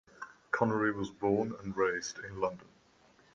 Connery 0.49 0.91
was 0.91 1.11
born 1.11 1.53
and 1.61 1.77
raised 1.77 2.17
in 2.17 2.39
London. 2.39 2.69